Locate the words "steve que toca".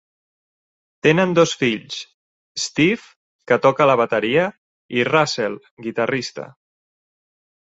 2.63-3.89